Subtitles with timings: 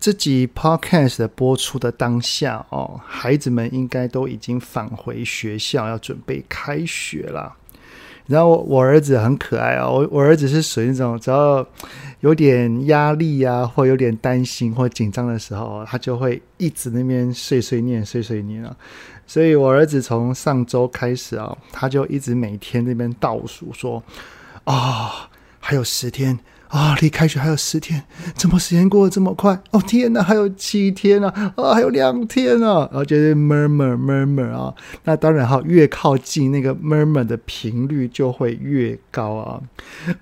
[0.00, 7.56] 这集 Podcast 播出的当下哦，孩子们应该都已经返回学校，要准备开学了。
[8.26, 11.66] 然后我，我儿子很可爱哦，我我儿子是属于那种只要
[12.20, 18.76] 有点压力啊，或有点担心或紧张的时候，他就会一直那边碎碎念、碎碎念啊。
[19.26, 24.00] 所以我儿子从上周开始啊，他就一直每天那边倒数说
[24.62, 25.10] ：“啊、哦，
[25.58, 26.38] 还有十天
[26.68, 28.02] 啊，离开学还有十天，
[28.34, 29.60] 怎么时间过得这么快？
[29.70, 34.74] 哦天哪，还有七天啊，啊、还有两天啊！”然后就是 murmur murmur 啊。
[35.04, 39.60] 那当然哈，越靠近那个 murmur 的频率就会越高啊。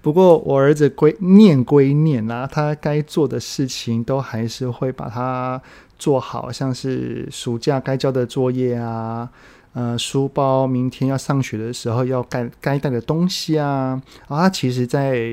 [0.01, 5.61] 不过我儿子归念归念啊，他该做的事情都还是会把它。
[5.99, 9.27] 做好像是暑假该交的作业啊，
[9.77, 15.31] 呃，书包明天要上学的时候要该该带的东西啊，啊，其实在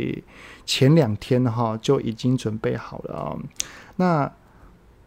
[0.65, 3.37] 前两天哈就已经准备好了啊。
[3.95, 4.29] 那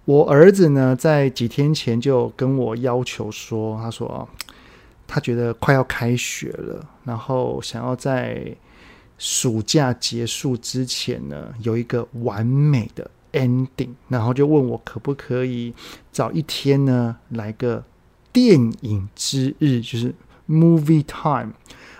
[0.06, 4.26] 我儿子呢，在几天前就跟我要求说，他说
[5.06, 8.56] 他觉得快要开学了，然后想要在
[9.18, 13.10] 暑假结束之前呢，有一个完美的。
[13.32, 15.74] ending，然后就问我可不可以
[16.10, 17.84] 早一天呢，来个
[18.36, 20.14] 电影之日，就是
[20.46, 21.54] movie time。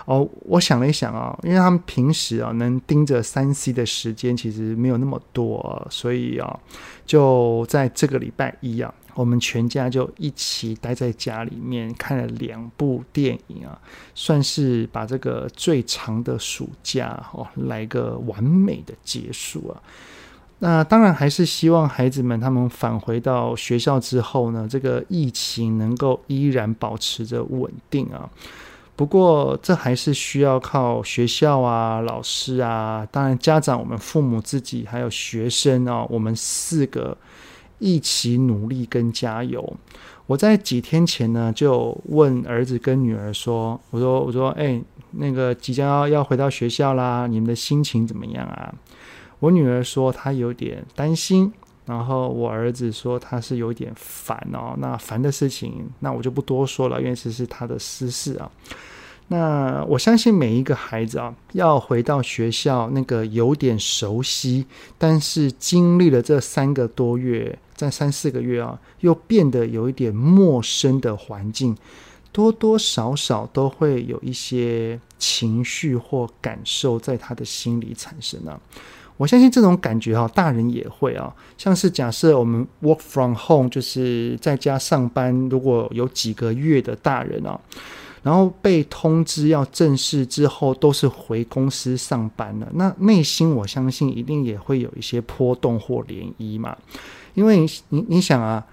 [0.04, 6.60] 哦，我想了一想啊，因为他们平时啊能盯着三 C 的时间其实没有那么多，所以啊，
[7.06, 13.80] 就在这个礼拜一啊，我们全家就一起待在家里面看了两部电影啊，
[14.14, 19.82] 算是把这个最长的暑假哦来个完美的结束啊。
[20.58, 28.28] 那当然还是希望孩子们他们返回到学校之后呢，这个疫情能够依然保持着稳定啊。
[28.96, 37.14] 不过这还是需要靠学校啊、老师啊，当然家长、我们父母自己还有学生啊，我们四个
[37.78, 39.76] 一起努力跟加油。
[40.26, 48.74] 我在几天前呢就问儿子跟女儿说：“我说我说，哎，那个即将要要回到学校啦，你们的心情怎么样啊？”
[49.38, 51.52] 我女儿说她有点担心，
[51.84, 54.74] 然后我儿子说他是有点烦哦。
[54.78, 58.50] 那烦的事情，那我就不多说了，因为这是他的私事啊。
[59.28, 64.66] 那我相信每一个孩子啊，要回到学校，那个有点熟悉，
[64.98, 71.76] 但是经历了这三个多月，在三四个月啊，又变得有一点陌生的环境，
[72.30, 78.60] 多多少少都会有一些情绪或感受在他的心里产生啊。
[79.16, 81.34] 我相信这种感觉哈，大人也会啊。
[81.56, 87.58] 像是假设我们 work from home，就是在家上班，如果有几个月的大人啊，
[88.22, 96.76] 然后被通知要正式之后，都是回公司上班了，那内心我相信一定也会有一些波动或涟漪嘛。
[97.34, 98.64] 因为你你想啊。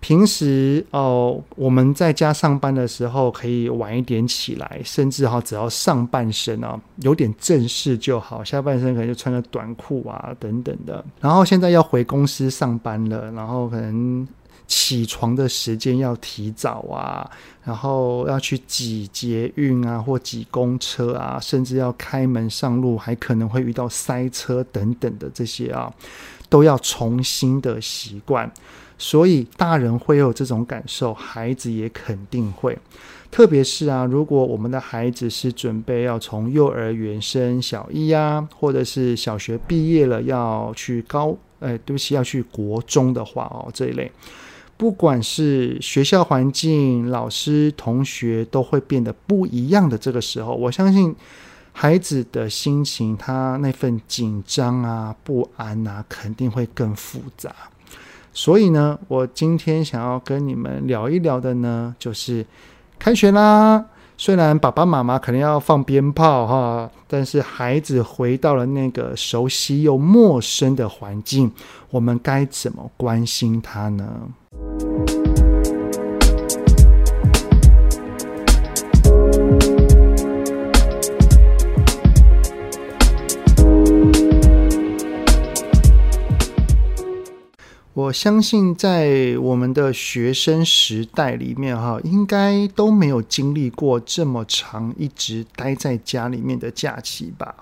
[0.00, 11.04] 平时哦，我们在家上班的时候可以晚一点起来，甚至哈，只要上半身啊有点正式就好，下半身可能就穿个短裤啊等等的。
[11.20, 14.26] 然后现在要回公司上班了，然后可能
[14.68, 17.28] 起床的时间要提早啊，
[17.64, 25.92] 然后要去挤捷运啊或挤公车啊，甚至要开门上路，还可能会遇到塞车等等的这些啊，
[26.48, 28.50] 都要重新的习惯。
[28.98, 32.76] 所以大人会有这种感受，孩子也肯定会。
[33.30, 44.10] 特别是啊，如果我们的孩子是准备要从幼儿园升小一啊，或者是小学毕业了要去高，呃，对不起，要去国中的话哦，这一类，
[44.78, 49.98] 不管是学校环境、老师、同学都会变得不一样的。
[49.98, 51.14] 这个时候，我相信
[51.72, 57.54] 孩子的心情，他那份紧张啊、不安啊，肯定会更复杂。
[58.38, 62.46] 所以呢，我今天想要跟你们聊一聊的呢，就是
[62.96, 63.84] 开学啦。
[64.16, 71.50] 虽然爸爸妈妈可能要放鞭炮哈，但是孩子回到了那个熟悉又陌生的环境，
[71.90, 74.06] 我们该怎么关心他呢？
[87.98, 97.52] 我相信在我们的学生时代里面，哈，应该都没有经历过这么长一直待在家里面的假期吧。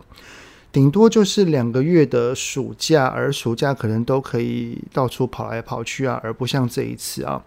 [0.71, 7.43] 顶多就是两个月的暑假，而暑假可能都可以到处跑来跑去啊，而不像这一次啊，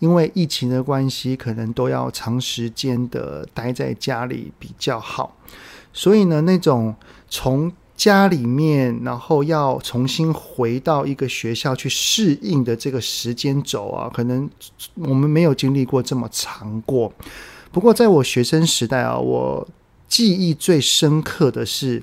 [0.00, 5.34] 因为疫情的关系，可能都要长时间的待在家里比较好。
[5.90, 6.94] 所以呢，那种
[7.30, 14.48] 从家里面，然后要重新回到一个学校去适应的这个时间轴啊，可能
[14.94, 17.12] 我们没有经历过这么长过。
[17.72, 19.66] 不过在我学生时代啊，我
[20.06, 22.02] 记忆最深刻的是。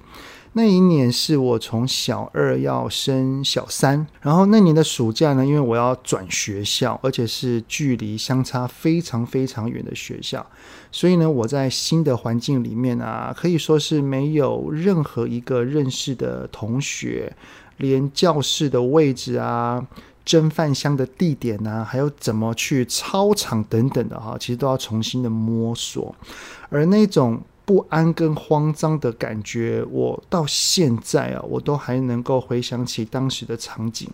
[0.56, 10.46] 那一年是我从小二要升小三，然后那年的暑假呢，因为我要转学校，而且是距离相差非常非常远的学校，
[10.94, 17.36] 所以呢，我在新的环境里面啊，可以说是没有任何一个认识的同学，
[17.78, 19.86] 连教室的位置啊、
[20.24, 26.16] 蒸饭箱的地点啊，还有怎么去操场等等的哈，其实都要重新的摸索，
[26.70, 27.42] 而那种。
[27.66, 34.10] 不安跟慌张的感觉，我到现在啊，我都还能够回想起当时的场景。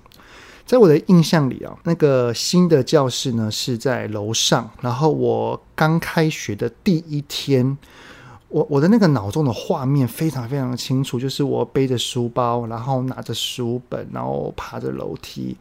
[0.70, 7.76] 在我的印象里啊，那个新的教室呢是在楼上，然后我刚开学的第一天，
[8.50, 15.58] 我我的那个脑中的画面非常非常的清楚，就是我背着书包，然后拿着书本，然后爬着楼梯。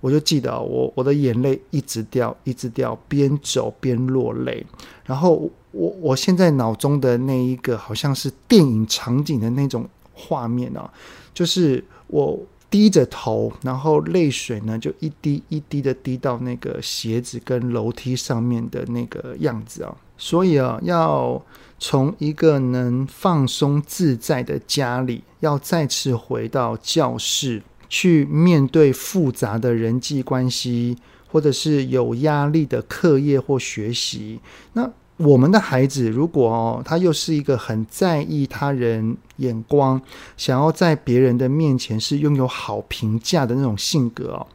[0.00, 4.66] 我就记得我我的眼泪一直掉，一直掉，边走边落泪。
[5.04, 10.92] 然后我我现在脑中的那一个好像是电影场景的那种画面啊，
[11.32, 12.36] 就是我
[12.70, 19.94] 低着头，然后泪水呢就一滴一滴的滴到那个鞋子跟楼梯上面的那个样子啊。
[20.16, 21.40] 所以啊，要
[21.78, 27.62] 从一个能放松自在的家里，要再次回到教室。
[27.90, 30.94] 去面对复杂的人际关系，
[31.26, 34.38] 或者是有压力的课业或学习。
[34.74, 34.86] 那
[35.16, 40.00] 我们的孩子，如果哦，他又是一个很在意他人眼光，
[40.36, 44.46] 想要在别人的面前是拥有好评价的那种性格哦，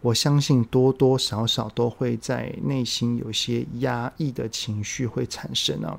[0.00, 5.98] 我相信多多少少都会在内心有些压抑的情绪会产生啊。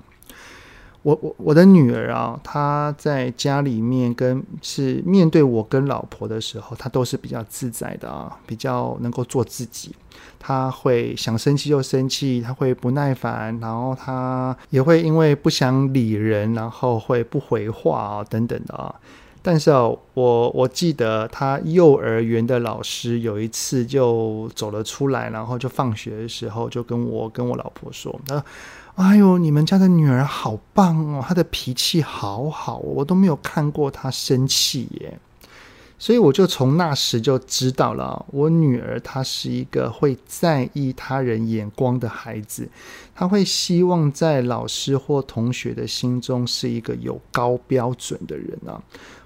[1.03, 9.93] 我我我的女儿啊，她在家里面跟是面对我跟老婆的时候，她都是比较自在的啊，比较能够做自己。
[10.39, 18.95] 她会想生气就生气，她会不耐烦，然后她也会因为不想理人，然后会不回话啊等等的啊。
[19.45, 19.81] 但是啊，
[20.13, 28.45] 我我记得她幼儿园的老师有一次就走了出来，然后就放学的时候就跟我跟我老婆说，她说
[28.95, 31.21] 哎呦，你们家的女儿好棒哦！
[31.27, 35.19] 她的脾气好好，我都没有看过她生气耶。
[35.99, 42.67] 所以我就从那时就知道了，我女儿她是一个会在意他人眼光的孩子，
[43.15, 48.81] 她会希望在老师或同学的心中是一个有高标准的人啊。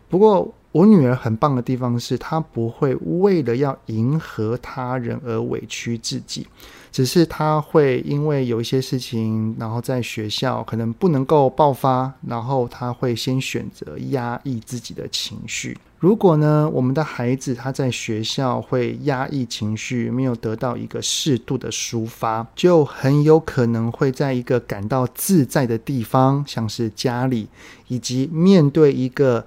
[0.09, 6.45] 不过我女儿很棒的地方是，她不会为了要迎合他人而委屈自己。
[6.91, 15.77] 只是她会因为有一些事情，然后在学校可能不能够爆发，然后她会先选择压抑自己的情绪。
[15.99, 27.47] 如果呢，我们的孩子他在学校会压抑情绪，没有得到一个适度的抒发，就很有可能会在一个感到自在的地方，像是家里，
[27.87, 29.43] 以及面对一个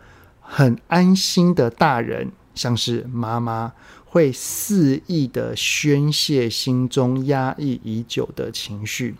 [0.52, 3.72] 很安心的大人，像是妈妈。
[4.12, 9.14] 会肆意的宣泄心中压抑已久的情绪，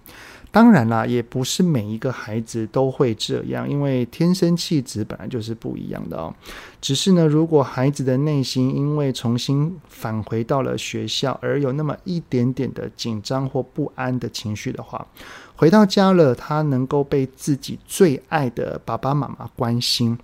[0.51, 6.35] 当然啦，也不是每一个孩子都会这样，因为天生气质本来就是不一样的哦。
[6.81, 15.07] 只是呢，如果孩子的内心因为重新返回到了学校，而有那么一点点的紧张或不安的情绪的话，
[15.55, 20.19] 回到家了，他能够被自己最爱的爸爸妈妈关心。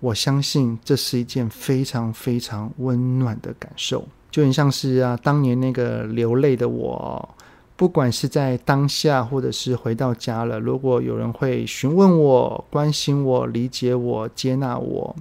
[0.00, 7.28] 我相信这是一件非常非常温暖的感受，就很像是啊，当年那个流泪的我，
[7.74, 15.16] 不管是在当下，或者是回到家了，如果有人会询问我、关心我、理解我、接纳我，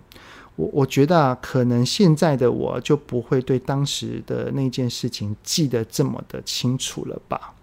[0.56, 7.54] 我我觉得啊，可能现在的我就不会对当时的那件事情记得这么的清楚了吧。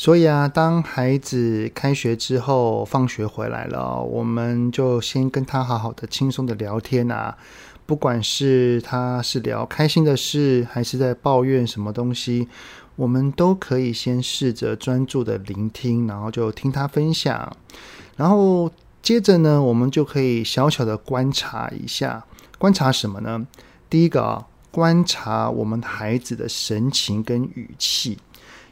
[0.00, 7.36] 所以啊，当孩子开学之后放学回来了，我们就先跟他好好的、轻松的聊天啊。
[7.84, 12.46] 不管是他是聊开心的事，还是在抱怨什么东西，
[12.94, 17.56] 我们都可以先试着专注的聆听，然后就听他分享。
[18.14, 18.70] 然后
[19.02, 22.24] 接着呢，我们就可以小小的观察一下，
[22.56, 23.44] 观察什么呢？
[23.90, 28.16] 第一个啊，观察我们孩子的神情跟语气。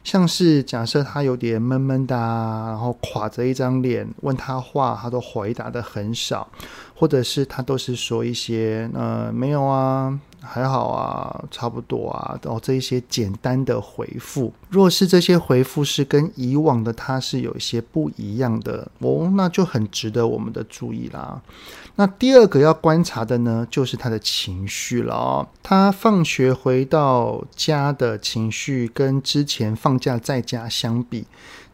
[0.07, 6.47] 像是假设他有点闷闷的啊，然后垮着一张脸，问他话，他都回答的很少，
[6.95, 14.53] 或者是他都是说一些呃没有啊，还好啊，差不多啊，然后这一些简单的回复。
[14.69, 21.41] 若是这些回复是跟以往的他是有一些不一样的哦，那就很值得我们的注意啦。
[21.95, 25.47] 那第二个要观察的呢，就是他的情绪了哦。
[25.63, 31.25] 他放学回到家的情绪，跟之前放假在家相比，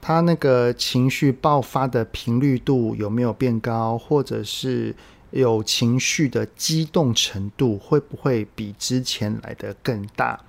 [0.02, 4.96] 他那个情绪爆发的频率度有没有变高，或者是
[5.34, 10.40] 有情绪的激动程度，会不会比之前来得更大？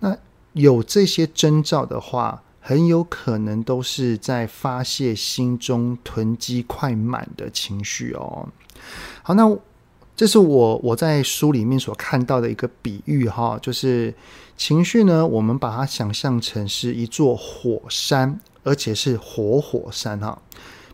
[0.00, 0.16] 那
[0.52, 8.48] 有这些征兆的话，很有可能都是在发泄心中囤积快满的情绪哦。
[9.22, 9.56] 好，那
[10.16, 14.12] 这是我我在书里面所看到的一个比喻哈，就是
[14.56, 20.42] 情绪呢，我们把它想象成是一座火山，而且是活火山哈。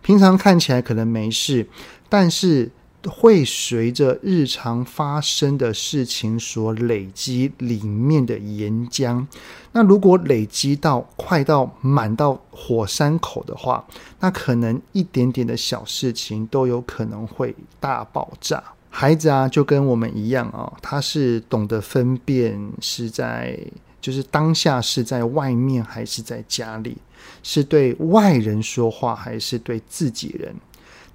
[0.02, 1.66] 平常看起来可能没事，
[2.08, 2.70] 但是
[3.08, 9.26] 会随着日常发生的事情所累积里面的岩浆。
[9.72, 13.84] 那如果累积到快到满到火山口的话，
[14.20, 18.62] 那可能一点点的小事情都有可能会大爆炸。
[18.90, 23.58] 孩子啊，就跟我们一样啊，他是懂得分辨是在
[24.00, 26.96] 就是当下是在外面还是在家里，
[27.42, 30.54] 是对外人说话还是对自己人。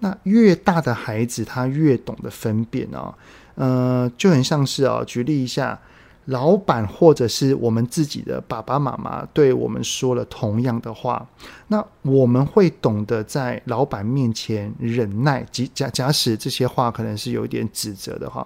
[0.03, 3.15] 那越大的孩子，他越懂得分辨哦，
[3.55, 5.79] 呃，就很像是啊，举例一下，
[6.25, 11.25] 老板或者是我们自己的爸爸妈妈对我们说了同样的话，
[11.69, 18.45] 那我们会懂得在老板面前忍耐，即假假使这些话可能是有一点指责的话，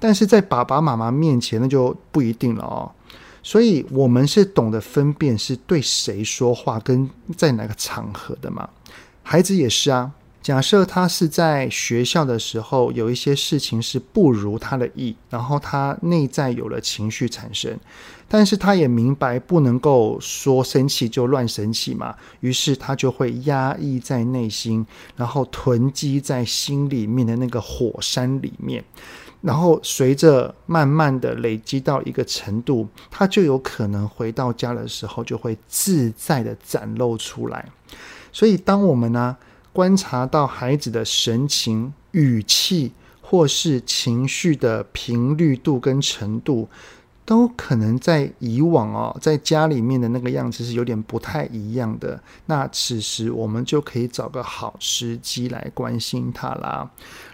[0.00, 2.90] 但是在爸爸妈妈面前那就不一定了哦。
[3.42, 8.66] 所以，我们是懂得分辨是对谁说话，跟在哪个场合的嘛。
[9.22, 10.10] 孩子也是啊。
[10.44, 17.74] 假设他是在学校的时候，有一些事情是不如他的意，然后他内在有了情绪产生，
[18.28, 24.86] 但是他也明白不能够说生气就乱生气嘛，于是他就会压抑在内心，
[25.16, 28.84] 然后囤积在心里面的那个火山里面，
[29.40, 37.66] 然后随着慢慢的累积到一个程度，他就有可能回到家的时候就会自在的展露出来。
[38.30, 39.34] 所以当我们呢，
[39.74, 46.68] 观察到孩子的神情、语气，或是情绪的频率度跟程度，
[47.24, 52.20] 都可能在以往哦，在家里面的那个样子是有点不太一样的。
[52.46, 56.88] 那此时我们就可以找个好时机来关心他啦。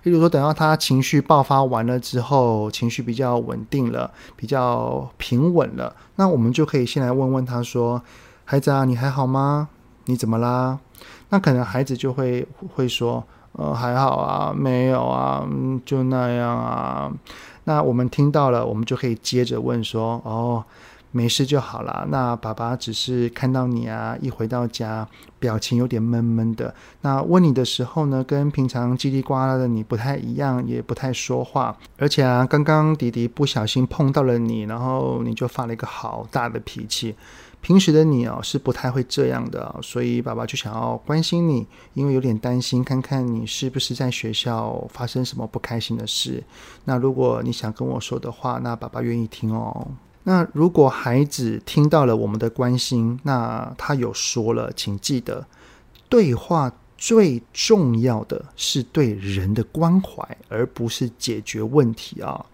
[0.05, 8.03] 例如说，等到他情绪爆发完了之后，情绪比较稳定了，比较平稳了，那我们就可以先来问问他说
[8.47, 9.69] ：“孩子啊，你还好吗？
[10.07, 10.79] 你怎么啦？”
[11.31, 15.49] 那可能孩子就会会说，呃，还好啊，没有啊，
[15.85, 17.11] 就那样啊。
[17.65, 20.65] 那我们听到了，我们就可以接着问说，哦，
[21.13, 22.05] 没事就好啦。
[22.09, 25.07] 那爸爸只是看到你啊，一回到家，
[25.39, 26.75] 表情有点闷闷的。
[27.03, 31.77] 那问你的时候呢，跟平常叽里呱啦的你不太一样，也不太说话。
[31.99, 37.15] 而且啊，刚刚弟弟不小心碰到了你，然后你就发了一个好大的脾气。
[37.63, 46.43] 平时的你哦，是不太会这样的，所以爸爸就想要关心你，因为有点担心，看看你是不是在学校发生什么不开心的事。
[46.87, 49.87] 那如果你想跟我说的话，那爸爸愿意听哦。
[50.25, 55.47] 那如果孩子听到了我们的关心，那他有说了，请记得，
[56.09, 62.47] 对话最重要的是对人的关怀，而不是解决问题啊。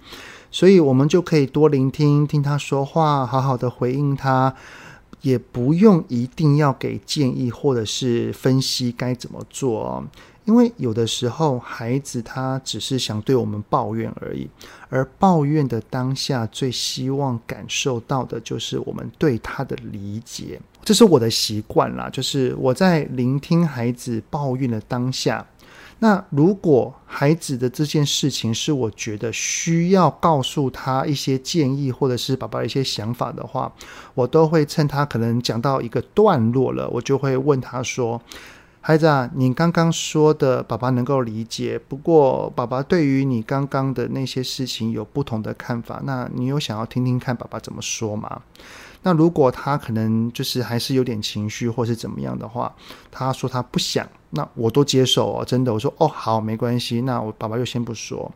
[0.51, 4.55] 所以我们就可以多聆听，听他说话，好好的回应他。
[5.23, 10.05] 也不用一定要给建议或者是分析该怎么做哦，
[10.45, 14.49] 因为有的时候孩子他只是想对我们抱怨而已，
[14.89, 25.45] 而抱怨的当下最希望感受到的就是我们对他的理解，这是我的习惯啦，就是我在聆听孩子抱怨的当下。
[25.99, 33.73] 那如果孩子的这件事情是我觉得需要告诉他一些建议，或者是爸爸一些想法的话，
[34.13, 38.21] 我都会趁他可能讲到一个段落了，我就会问他说
[38.83, 41.79] ：“孩子啊，你刚刚说的，爸爸能够理解。
[41.79, 46.03] 不过，爸爸对于你刚刚的那些事情有不同的看法。
[46.05, 48.43] 那你有想要听听看爸爸怎么说吗？”
[49.07, 52.75] 那如果他可能就是还是有点情绪，或是怎么样的话，
[53.09, 58.29] 他说他不想，那我都接受哦，真的，我说哦好，没关系，那我爸爸就先不说，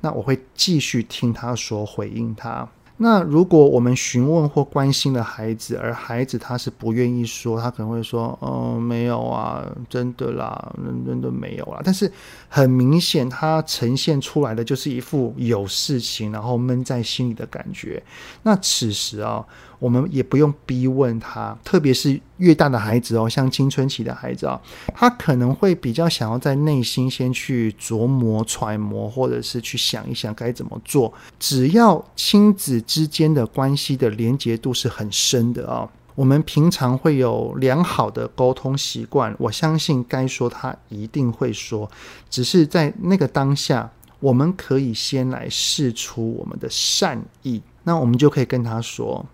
[0.00, 2.68] 那我会继续听他说，回应他。
[2.98, 10.72] 那如果我们询问或关心了孩子，而孩子他是不愿意说，他可能会说：“嗯，没有啊，真的啦，
[11.04, 12.12] 真的没有啦。”但是
[12.48, 18.00] 很明显，他呈现出来的就是一副有事情，然后闷在心里的感觉。
[18.44, 19.44] 那此时啊，
[19.82, 24.60] 我们也不用逼问他，特别是越大的孩子哦，像青春期的孩子啊，
[24.94, 31.12] 他可能会比较想要在内心先去琢磨、揣摩，或者是去想一想该怎么做。
[31.40, 39.34] 只要亲子之间的关系的连结度是很深的啊，我们平常会有良好的沟通习惯。
[39.36, 41.90] 我相信该说他一定会说，
[42.30, 49.26] 只是在那个当下，我们可以先来试出我们的善意，那我们就可以跟他说：“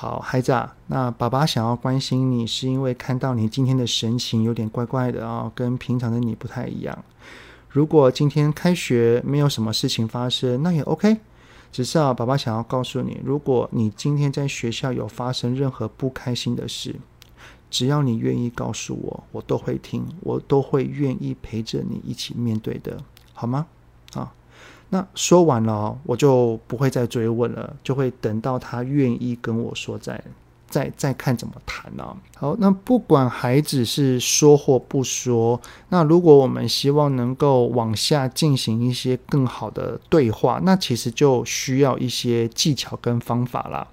[0.00, 7.04] 好，孩子啊，那爸爸想要关心你，是因为看到你今天的神情有点怪怪的啊，跟平常的你不太一样。
[7.68, 11.16] 如果今天开学没有什么事情发生，那也 OK。”
[11.72, 16.94] 只是啊，爸爸想要告诉你，如果你今天在学校有发生任何不开心的事，
[17.68, 22.98] 只要你愿意告诉我，我都会听，我都会愿意陪着你一起面对的，
[23.34, 23.66] 好吗？
[24.90, 30.22] 那说完了，我就不会再追问了，就会等到他愿意跟我说再。
[30.70, 32.14] 再再看怎么谈呢？
[32.36, 43.88] 好，那不管孩子是说或不说，那如果我们希望能够往下进行一些更好的对话，那其实就需要一些技巧跟方法啦，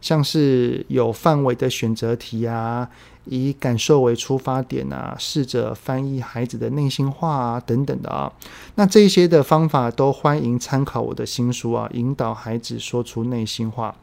[0.00, 2.88] 像是有范围的选择题啊，
[3.24, 8.32] 以感受为出发点啊，试着翻译孩子的内心话啊，等等的啊。
[8.74, 13.94] 那这些的方法都欢迎参考我的新书啊，引导孩子说出内心话。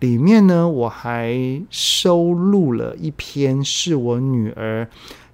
[0.00, 4.88] 里面呢，我还收录了一篇，是我女儿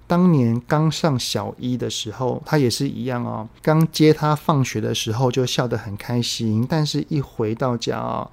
[0.07, 3.47] 当年刚上小一的时候，她也是一样哦。
[3.61, 8.27] 刚接她放学的时候就笑得很开心，但是一回到家啊，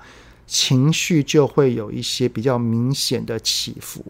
[0.46, 4.04] 情绪就会有一些比较明显的起伏。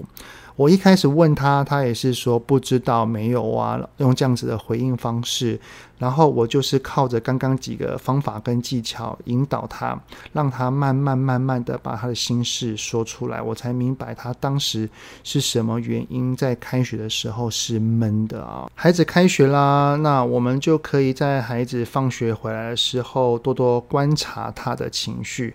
[0.54, 5.58] 我一开始问他，他也是说不知道、没有啊，用这样子的回应方式。
[5.98, 9.98] 然后我就是靠着刚刚几个方法跟技巧引导他，
[10.34, 14.86] 让他慢慢慢慢的把他的心事说出来，我才明白他当时
[15.24, 18.70] 是什么原因在开学的时候是闷的啊。
[18.74, 25.54] 孩子开学啦，那我们就可以在孩子放学回来的时候多多观察他的情绪。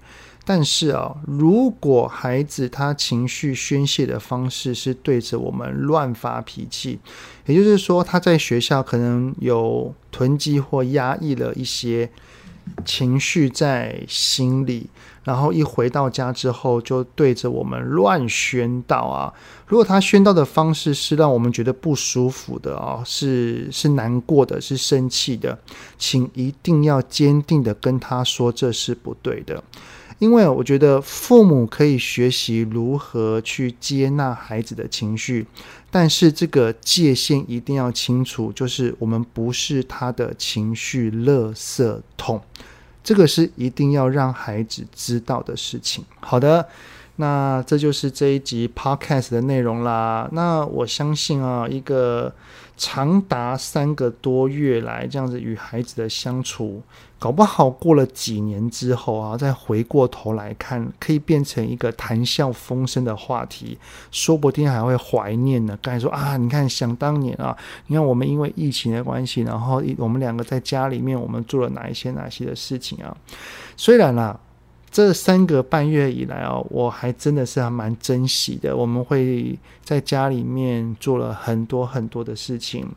[0.49, 6.97] 但是啊，如果孩子他情绪宣泄的方式是对着我们乱发脾气，
[7.45, 12.09] 也就是说他在学校可能有囤积或压抑了一些
[12.85, 14.89] 情绪在心里，
[15.25, 19.33] 然后一回到家之后就对着我们乱宣导啊。
[19.67, 25.59] 如果他宣导的方式是让我们觉得不舒服的啊，是是难过的，是生气的，
[25.97, 29.61] 请一定要坚定的跟他说这是不对的。
[30.19, 35.45] 因为我觉得父母可以学习如何去接纳孩子的情绪，
[35.91, 42.41] 但是这个界限一定要清楚，就是我们不是他的情绪垃圾桶，
[43.03, 46.03] 这个是一定要让孩子知道的事情。
[46.19, 46.67] 好的，
[47.17, 50.27] 那这就是这一集 Podcast 的内容啦。
[50.31, 52.33] 那我相信啊，一个。
[52.79, 56.79] 长达三个多月来这样子与孩子的相处，
[57.17, 63.75] 搞不好过了几年之后啊，再回过头来看，可以变成一个谈笑风生的话题，
[64.11, 65.75] 说不定还会怀念呢。
[65.81, 73.17] 刚才说啊，你看想当年啊，你看我们因为疫情的关系，然后我们两个在家里面，我们做了哪一些哪些的事情啊？
[73.75, 74.39] 虽然啦。
[74.89, 78.75] 这三个半月以来哦，我还真的是还蛮珍惜的。
[78.75, 82.87] 我们会在家里面做了很多很多的事情，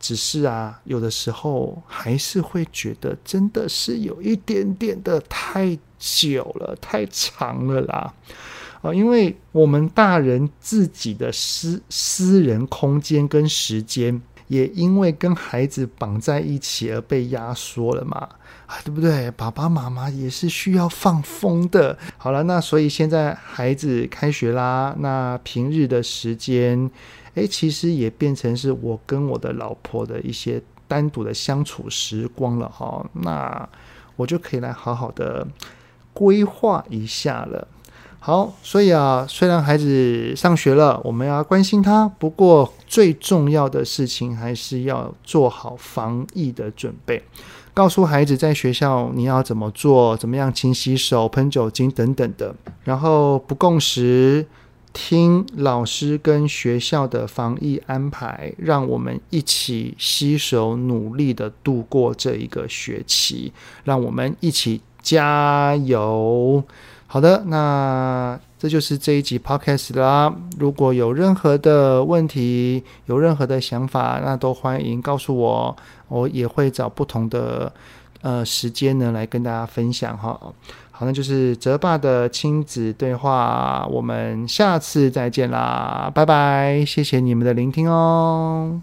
[0.00, 8.12] 只是啊，有的时候还是会觉得真的是有一点点的太久了，太长了啦。
[8.82, 18.28] 啊，因为我们大人自己的私私人空间跟时间，也因为跟孩子绑在一起而被压缩了嘛。
[18.66, 19.30] 啊，对不对？
[19.30, 21.96] 爸爸妈妈也是需要放风的。
[22.18, 26.90] 好了，那所以现在孩子开学啦，那平日的时间，
[27.34, 33.06] 诶，其实也变成是我跟我的老婆的一些单独的相处时光了哈。
[33.12, 33.68] 那
[34.16, 35.46] 我就可以来好好的
[36.12, 37.68] 规划一下了。
[38.26, 47.22] 好，所以啊，虽然孩子上学了，我们要关心他，不过最重要的事情还是要做好防疫的准备。
[47.72, 54.44] 告诉孩子在学校你要怎么做，怎么样勤洗手、喷酒精等等的，然后不共食，
[54.92, 63.52] 听老师跟学校的防疫安排，让我们一起携手努力的度过这一个学期，
[63.84, 66.64] 让我们一起加油。
[67.16, 70.30] 好的，那这就是这一集 podcast 啦。
[70.58, 75.74] 如果有任何的问题，有任何的想法，那都欢迎告诉我，
[76.08, 77.72] 我也会找不同的
[78.20, 80.38] 呃时间呢来跟大家分享哈。
[80.90, 88.82] 好，那就是泽爸的亲子对话，我们下次再见啦，拜拜，谢谢你们的聆听哦。